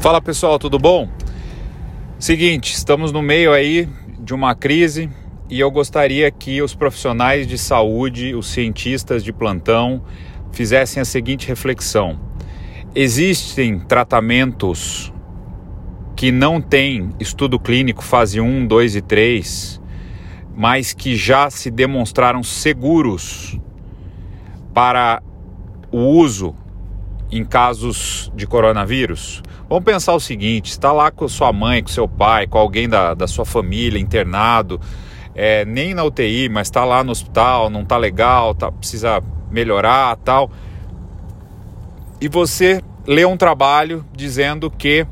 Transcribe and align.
Fala 0.00 0.18
pessoal, 0.22 0.58
tudo 0.58 0.78
bom? 0.78 1.10
Seguinte, 2.18 2.72
estamos 2.72 3.12
no 3.12 3.20
meio 3.20 3.52
aí 3.52 3.86
de 4.18 4.32
uma 4.32 4.54
crise 4.54 5.10
e 5.50 5.60
eu 5.60 5.70
gostaria 5.70 6.30
que 6.30 6.62
os 6.62 6.74
profissionais 6.74 7.46
de 7.46 7.58
saúde, 7.58 8.34
os 8.34 8.46
cientistas 8.46 9.22
de 9.22 9.30
plantão, 9.30 10.02
fizessem 10.52 11.02
a 11.02 11.04
seguinte 11.04 11.46
reflexão: 11.46 12.18
existem 12.94 13.78
tratamentos 13.78 15.12
que 16.16 16.32
não 16.32 16.62
têm 16.62 17.10
estudo 17.20 17.60
clínico 17.60 18.02
fase 18.02 18.40
1, 18.40 18.66
2 18.66 18.96
e 18.96 19.02
3, 19.02 19.82
mas 20.56 20.94
que 20.94 21.14
já 21.14 21.50
se 21.50 21.70
demonstraram 21.70 22.42
seguros 22.42 23.60
para 24.72 25.22
o 25.92 25.98
uso 25.98 26.54
em 27.30 27.44
casos 27.44 28.30
de 28.34 28.46
coronavírus? 28.46 29.42
Vamos 29.68 29.84
pensar 29.84 30.14
o 30.14 30.20
seguinte: 30.20 30.70
está 30.70 30.92
lá 30.92 31.10
com 31.10 31.28
sua 31.28 31.52
mãe, 31.52 31.82
com 31.82 31.88
seu 31.88 32.08
pai, 32.08 32.46
com 32.46 32.58
alguém 32.58 32.88
da, 32.88 33.14
da 33.14 33.28
sua 33.28 33.44
família 33.44 34.00
internado, 34.00 34.80
é, 35.34 35.64
nem 35.64 35.94
na 35.94 36.04
UTI, 36.04 36.48
mas 36.48 36.66
está 36.66 36.84
lá 36.84 37.04
no 37.04 37.12
hospital, 37.12 37.70
não 37.70 37.82
está 37.82 37.96
legal, 37.96 38.54
tá, 38.54 38.70
precisa 38.70 39.22
melhorar 39.50 40.16
tal. 40.16 40.50
E 42.20 42.28
você 42.28 42.82
lê 43.06 43.24
um 43.24 43.36
trabalho 43.36 44.04
dizendo 44.12 44.70
que 44.70 45.06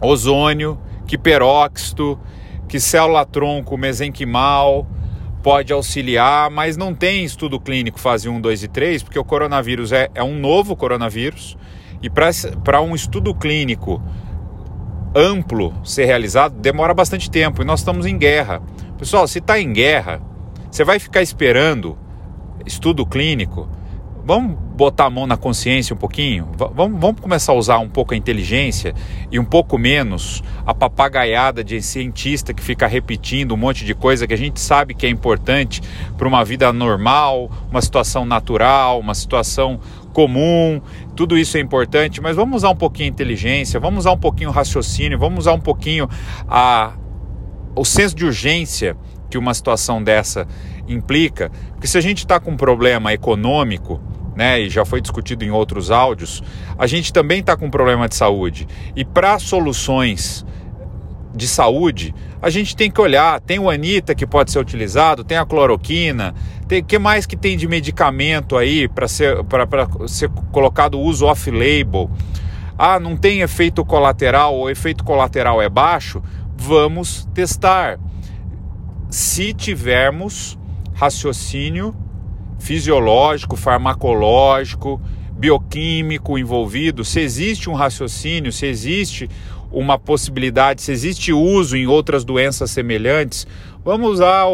ozônio, 0.00 0.78
que 1.06 1.18
peróxido, 1.18 2.18
que 2.68 2.80
célula-tronco 2.80 3.76
mesenquimal 3.76 4.86
pode 5.42 5.72
auxiliar, 5.72 6.50
mas 6.50 6.76
não 6.76 6.94
tem 6.94 7.24
estudo 7.24 7.58
clínico 7.58 7.98
fase 7.98 8.28
1, 8.28 8.40
2 8.40 8.62
e 8.64 8.68
3, 8.68 9.02
porque 9.02 9.18
o 9.18 9.24
coronavírus 9.24 9.92
é, 9.92 10.08
é 10.14 10.22
um 10.22 10.38
novo 10.38 10.76
coronavírus 10.76 11.56
e 12.02 12.08
para 12.10 12.80
um 12.80 12.94
estudo 12.94 13.34
clínico 13.34 14.02
amplo 15.14 15.74
ser 15.84 16.04
realizado 16.04 16.54
demora 16.54 16.94
bastante 16.94 17.30
tempo 17.30 17.62
e 17.62 17.64
nós 17.64 17.80
estamos 17.80 18.06
em 18.06 18.16
guerra. 18.16 18.62
Pessoal, 18.98 19.26
se 19.26 19.38
está 19.38 19.58
em 19.58 19.72
guerra, 19.72 20.20
você 20.70 20.84
vai 20.84 20.98
ficar 20.98 21.22
esperando 21.22 21.98
estudo 22.66 23.04
clínico? 23.06 23.68
Vamos 24.24 24.56
botar 24.76 25.06
a 25.06 25.10
mão 25.10 25.26
na 25.26 25.36
consciência 25.36 25.94
um 25.94 25.96
pouquinho? 25.96 26.48
Vamos, 26.74 27.00
vamos 27.00 27.20
começar 27.20 27.52
a 27.52 27.54
usar 27.54 27.78
um 27.78 27.88
pouco 27.88 28.14
a 28.14 28.16
inteligência 28.16 28.94
e 29.30 29.38
um 29.38 29.44
pouco 29.44 29.78
menos 29.78 30.42
a 30.66 30.74
papagaiada 30.74 31.64
de 31.64 31.80
cientista 31.82 32.52
que 32.52 32.62
fica 32.62 32.86
repetindo 32.86 33.52
um 33.52 33.56
monte 33.56 33.84
de 33.84 33.94
coisa 33.94 34.26
que 34.26 34.34
a 34.34 34.38
gente 34.38 34.60
sabe 34.60 34.94
que 34.94 35.06
é 35.06 35.08
importante 35.08 35.80
para 36.16 36.28
uma 36.28 36.44
vida 36.44 36.72
normal, 36.72 37.50
uma 37.70 37.80
situação 37.80 38.24
natural, 38.24 39.00
uma 39.00 39.14
situação 39.14 39.80
comum, 40.12 40.80
tudo 41.16 41.38
isso 41.38 41.56
é 41.56 41.60
importante, 41.60 42.20
mas 42.20 42.36
vamos 42.36 42.56
usar 42.56 42.70
um 42.70 42.76
pouquinho 42.76 43.08
a 43.08 43.12
inteligência, 43.12 43.80
vamos 43.80 44.00
usar 44.00 44.12
um 44.12 44.18
pouquinho 44.18 44.50
o 44.50 44.52
raciocínio, 44.52 45.18
vamos 45.18 45.40
usar 45.40 45.52
um 45.54 45.60
pouquinho 45.60 46.08
a, 46.48 46.92
o 47.74 47.84
senso 47.84 48.14
de 48.14 48.24
urgência 48.24 48.96
que 49.30 49.38
uma 49.38 49.54
situação 49.54 50.02
dessa 50.02 50.46
implica, 50.88 51.50
porque 51.72 51.86
se 51.86 51.96
a 51.96 52.00
gente 52.00 52.18
está 52.18 52.40
com 52.40 52.50
um 52.50 52.56
problema 52.56 53.12
econômico, 53.12 54.00
né, 54.40 54.58
e 54.58 54.70
já 54.70 54.86
foi 54.86 55.02
discutido 55.02 55.44
em 55.44 55.50
outros 55.50 55.90
áudios, 55.90 56.42
a 56.78 56.86
gente 56.86 57.12
também 57.12 57.40
está 57.40 57.58
com 57.58 57.66
um 57.66 57.70
problema 57.70 58.08
de 58.08 58.14
saúde. 58.14 58.66
E 58.96 59.04
para 59.04 59.38
soluções 59.38 60.46
de 61.34 61.46
saúde, 61.46 62.14
a 62.40 62.48
gente 62.48 62.74
tem 62.74 62.90
que 62.90 62.98
olhar. 62.98 63.38
Tem 63.42 63.58
o 63.58 63.68
Anita 63.68 64.14
que 64.14 64.26
pode 64.26 64.50
ser 64.50 64.58
utilizado, 64.58 65.24
tem 65.24 65.36
a 65.36 65.44
cloroquina, 65.44 66.34
tem 66.66 66.82
que 66.82 66.98
mais 66.98 67.26
que 67.26 67.36
tem 67.36 67.54
de 67.54 67.68
medicamento 67.68 68.56
aí 68.56 68.88
para 68.88 69.06
ser, 69.06 69.36
ser 70.08 70.30
colocado 70.50 70.98
uso 70.98 71.26
off-label. 71.26 72.10
Ah, 72.78 72.98
não 72.98 73.18
tem 73.18 73.42
efeito 73.42 73.84
colateral, 73.84 74.58
o 74.58 74.70
efeito 74.70 75.04
colateral 75.04 75.60
é 75.60 75.68
baixo? 75.68 76.22
Vamos 76.56 77.28
testar. 77.34 78.00
Se 79.10 79.52
tivermos 79.52 80.58
raciocínio 80.94 81.94
fisiológico, 82.60 83.56
farmacológico, 83.56 85.00
bioquímico 85.32 86.38
envolvido, 86.38 87.04
se 87.04 87.18
existe 87.20 87.70
um 87.70 87.74
raciocínio, 87.74 88.52
se 88.52 88.66
existe 88.66 89.28
uma 89.72 89.98
possibilidade, 89.98 90.82
se 90.82 90.92
existe 90.92 91.32
uso 91.32 91.76
em 91.76 91.86
outras 91.86 92.24
doenças 92.24 92.70
semelhantes, 92.70 93.46
vamos 93.84 94.12
usar 94.12 94.44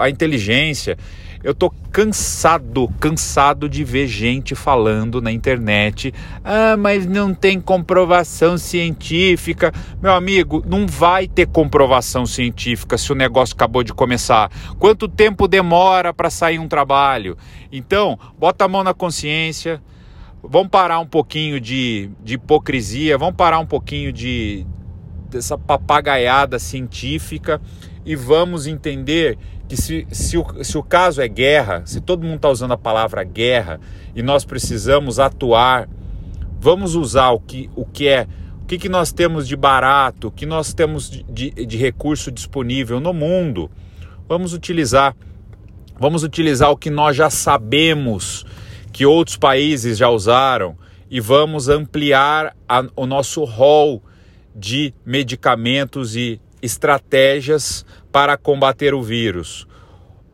a 0.00 0.08
inteligência. 0.08 0.96
Eu 1.42 1.54
tô 1.54 1.70
cansado, 1.90 2.88
cansado 3.00 3.68
de 3.68 3.84
ver 3.84 4.06
gente 4.06 4.54
falando 4.54 5.20
na 5.20 5.30
internet. 5.30 6.12
Ah, 6.44 6.76
mas 6.76 7.06
não 7.06 7.34
tem 7.34 7.60
comprovação 7.60 8.58
científica. 8.58 9.72
Meu 10.02 10.12
amigo, 10.12 10.62
não 10.66 10.86
vai 10.86 11.26
ter 11.26 11.46
comprovação 11.46 12.26
científica 12.26 12.98
se 12.98 13.12
o 13.12 13.14
negócio 13.14 13.54
acabou 13.54 13.82
de 13.82 13.92
começar. 13.92 14.50
Quanto 14.78 15.08
tempo 15.08 15.46
demora 15.48 16.12
para 16.12 16.30
sair 16.30 16.58
um 16.58 16.68
trabalho? 16.68 17.36
Então, 17.70 18.18
bota 18.38 18.64
a 18.64 18.68
mão 18.68 18.82
na 18.82 18.94
consciência. 18.94 19.82
Vamos 20.42 20.68
parar 20.68 21.00
um 21.00 21.06
pouquinho 21.06 21.60
de, 21.60 22.10
de 22.22 22.34
hipocrisia, 22.34 23.18
vamos 23.18 23.36
parar 23.36 23.58
um 23.58 23.66
pouquinho 23.66 24.12
de 24.12 24.66
dessa 25.28 25.58
papagaiada 25.58 26.58
científica 26.58 27.60
e 28.06 28.14
vamos 28.14 28.68
entender 28.68 29.36
que 29.68 29.76
se, 29.76 30.06
se, 30.12 30.38
o, 30.38 30.64
se 30.64 30.78
o 30.78 30.82
caso 30.82 31.20
é 31.20 31.26
guerra, 31.26 31.82
se 31.84 32.00
todo 32.00 32.22
mundo 32.22 32.36
está 32.36 32.48
usando 32.48 32.70
a 32.70 32.78
palavra 32.78 33.24
guerra 33.24 33.80
e 34.14 34.22
nós 34.22 34.44
precisamos 34.44 35.18
atuar, 35.18 35.88
vamos 36.60 36.94
usar 36.94 37.30
o 37.30 37.40
que, 37.40 37.68
o 37.74 37.84
que 37.84 38.06
é, 38.06 38.28
o 38.62 38.66
que, 38.66 38.78
que 38.78 38.88
nós 38.88 39.12
temos 39.12 39.46
de 39.46 39.56
barato, 39.56 40.28
o 40.28 40.30
que 40.30 40.46
nós 40.46 40.72
temos 40.72 41.10
de, 41.10 41.24
de, 41.24 41.66
de 41.66 41.76
recurso 41.76 42.30
disponível 42.30 43.00
no 43.00 43.12
mundo, 43.12 43.68
vamos 44.28 44.52
utilizar. 44.52 45.14
Vamos 45.98 46.22
utilizar 46.22 46.70
o 46.70 46.76
que 46.76 46.90
nós 46.90 47.16
já 47.16 47.30
sabemos 47.30 48.44
que 48.92 49.06
outros 49.06 49.36
países 49.36 49.96
já 49.96 50.10
usaram 50.10 50.76
e 51.10 51.20
vamos 51.20 51.68
ampliar 51.68 52.54
a, 52.68 52.84
o 52.94 53.06
nosso 53.06 53.44
rol 53.44 54.02
de 54.54 54.92
medicamentos 55.04 56.14
e 56.14 56.40
estratégias 56.62 57.84
para 58.10 58.36
combater 58.36 58.94
o 58.94 59.02
vírus. 59.02 59.66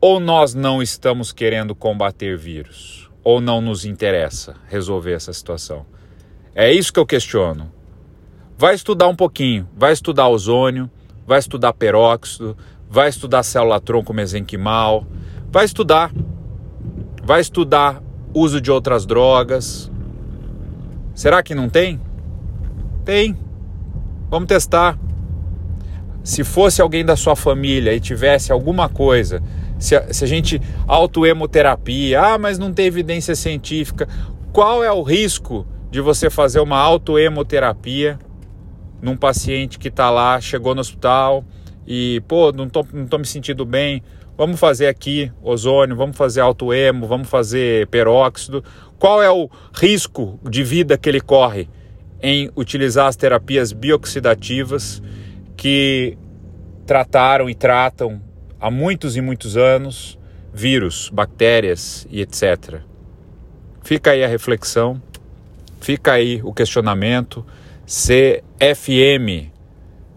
Ou 0.00 0.20
nós 0.20 0.54
não 0.54 0.82
estamos 0.82 1.32
querendo 1.32 1.74
combater 1.74 2.36
vírus, 2.36 3.10
ou 3.24 3.40
não 3.40 3.60
nos 3.60 3.84
interessa 3.84 4.54
resolver 4.68 5.12
essa 5.12 5.32
situação. 5.32 5.86
É 6.54 6.72
isso 6.72 6.92
que 6.92 7.00
eu 7.00 7.06
questiono. 7.06 7.72
Vai 8.58 8.74
estudar 8.74 9.08
um 9.08 9.16
pouquinho, 9.16 9.68
vai 9.76 9.92
estudar 9.92 10.28
ozônio, 10.28 10.90
vai 11.26 11.38
estudar 11.38 11.72
peróxido, 11.72 12.56
vai 12.88 13.08
estudar 13.08 13.42
célula-tronco 13.42 14.14
mesenquimal, 14.14 15.06
vai 15.50 15.64
estudar, 15.64 16.12
vai 17.22 17.40
estudar 17.40 18.02
uso 18.32 18.60
de 18.60 18.70
outras 18.70 19.04
drogas. 19.04 19.90
Será 21.14 21.42
que 21.42 21.54
não 21.54 21.68
tem? 21.68 22.00
Tem. 23.04 23.36
Vamos 24.30 24.48
testar. 24.48 24.98
Se 26.26 26.42
fosse 26.42 26.82
alguém 26.82 27.04
da 27.04 27.14
sua 27.14 27.36
família 27.36 27.94
e 27.94 28.00
tivesse 28.00 28.50
alguma 28.50 28.88
coisa, 28.88 29.40
se 29.78 29.94
a, 29.94 30.12
se 30.12 30.24
a 30.24 30.26
gente 30.26 30.60
autoemoterapia, 30.88 32.20
ah, 32.20 32.36
mas 32.36 32.58
não 32.58 32.72
tem 32.72 32.86
evidência 32.86 33.36
científica, 33.36 34.08
qual 34.52 34.82
é 34.82 34.90
o 34.90 35.04
risco 35.04 35.64
de 35.88 36.00
você 36.00 36.28
fazer 36.28 36.58
uma 36.58 36.78
autoemoterapia 36.78 38.18
num 39.00 39.16
paciente 39.16 39.78
que 39.78 39.86
está 39.86 40.10
lá, 40.10 40.40
chegou 40.40 40.74
no 40.74 40.80
hospital 40.80 41.44
e, 41.86 42.20
pô, 42.26 42.50
não 42.50 42.68
tô, 42.68 42.84
não 42.92 43.06
tô 43.06 43.18
me 43.18 43.24
sentindo 43.24 43.64
bem, 43.64 44.02
vamos 44.36 44.58
fazer 44.58 44.88
aqui 44.88 45.30
ozônio, 45.40 45.94
vamos 45.94 46.16
fazer 46.16 46.40
autoemo, 46.40 47.06
vamos 47.06 47.28
fazer 47.28 47.86
peróxido. 47.86 48.64
Qual 48.98 49.22
é 49.22 49.30
o 49.30 49.48
risco 49.72 50.40
de 50.42 50.64
vida 50.64 50.98
que 50.98 51.08
ele 51.08 51.20
corre 51.20 51.68
em 52.20 52.50
utilizar 52.56 53.06
as 53.06 53.14
terapias 53.14 53.72
bioxidativas? 53.72 55.00
Que 55.56 56.16
trataram 56.86 57.48
e 57.48 57.54
tratam 57.54 58.20
há 58.60 58.70
muitos 58.70 59.16
e 59.16 59.20
muitos 59.20 59.56
anos 59.56 60.18
vírus, 60.52 61.10
bactérias 61.12 62.06
e 62.10 62.20
etc. 62.20 62.80
Fica 63.82 64.12
aí 64.12 64.24
a 64.24 64.28
reflexão, 64.28 65.00
fica 65.80 66.12
aí 66.12 66.40
o 66.42 66.52
questionamento. 66.52 67.44
CFM, 67.86 69.52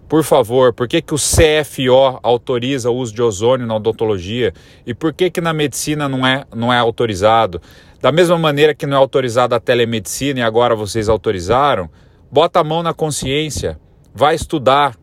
por 0.08 0.24
favor, 0.24 0.74
por 0.74 0.88
que, 0.88 1.04
que 1.04 1.14
o 1.14 1.18
CFO 1.18 2.20
autoriza 2.24 2.90
o 2.90 2.96
uso 2.96 3.14
de 3.14 3.22
ozônio 3.22 3.68
na 3.68 3.76
odontologia 3.76 4.54
e 4.88 4.94
por 4.94 5.14
que, 5.14 5.30
que 5.30 5.40
na 5.40 5.54
medicina 5.54 6.10
não 6.10 6.26
é, 6.26 6.46
não 6.56 6.74
é 6.74 6.80
autorizado? 6.80 7.62
Da 8.02 8.12
mesma 8.12 8.38
maneira 8.38 8.74
que 8.74 8.88
não 8.88 8.98
é 8.98 9.00
autorizada 9.00 9.58
a 9.58 9.60
telemedicina 9.60 10.40
e 10.40 10.42
agora 10.42 10.74
vocês 10.74 11.10
autorizaram, 11.10 11.90
bota 12.32 12.60
a 12.60 12.64
mão 12.64 12.82
na 12.82 12.94
consciência, 12.94 13.78
vai 14.16 14.34
estudar, 14.34 14.96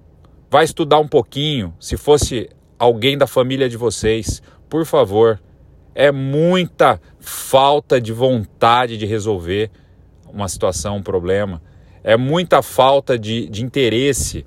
Vai 0.51 0.65
estudar 0.65 0.99
um 0.99 1.09
pouquinho, 1.09 1.75
se 1.81 1.97
fosse 1.97 2.49
alguém 2.79 3.19
da 3.19 3.27
família 3.27 3.69
de 3.69 3.77
vocês, 3.77 4.43
por 4.69 4.85
favor. 4.85 5.41
É 5.95 6.13
muita 6.13 7.01
falta 7.19 8.01
de 8.01 8.13
vontade 8.13 8.97
de 8.97 9.07
resolver 9.07 9.71
uma 10.29 10.49
situação, 10.49 10.99
um 10.99 11.03
problema. 11.03 11.63
É 12.05 12.17
muita 12.17 12.63
falta 12.63 13.19
de, 13.19 13.49
de 13.49 13.65
interesse 13.65 14.45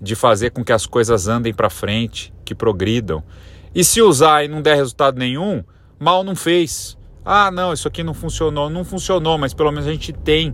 de 0.00 0.14
fazer 0.14 0.50
com 0.50 0.64
que 0.64 0.72
as 0.72 0.84
coisas 0.84 1.28
andem 1.28 1.54
para 1.54 1.70
frente, 1.70 2.32
que 2.44 2.54
progridam. 2.54 3.22
E 3.74 3.82
se 3.82 4.02
usar 4.02 4.44
e 4.44 4.48
não 4.48 4.60
der 4.60 4.76
resultado 4.76 5.18
nenhum, 5.18 5.64
mal 5.98 6.22
não 6.22 6.36
fez. 6.36 6.98
Ah, 7.24 7.50
não, 7.50 7.72
isso 7.72 7.88
aqui 7.88 8.02
não 8.02 8.12
funcionou. 8.12 8.68
Não 8.68 8.84
funcionou, 8.84 9.38
mas 9.38 9.54
pelo 9.54 9.70
menos 9.70 9.86
a 9.86 9.92
gente 9.92 10.12
tem 10.12 10.52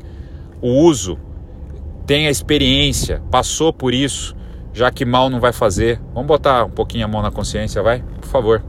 o 0.61 0.69
uso, 0.69 1.19
tem 2.07 2.27
a 2.27 2.31
experiência, 2.31 3.23
passou 3.31 3.73
por 3.73 3.95
isso, 3.95 4.37
já 4.79 4.93
que 4.93 5.05
mal 5.05 5.29
não 5.29 5.41
vai 5.41 5.53
fazer. 5.53 6.01
Vamos 6.15 6.29
botar 6.29 6.65
um 6.65 6.71
pouquinho 6.71 7.05
a 7.05 7.09
mão 7.09 7.21
na 7.21 7.33
consciência, 7.33 7.83
vai? 7.83 8.01
Por 8.21 8.29
favor. 8.29 8.63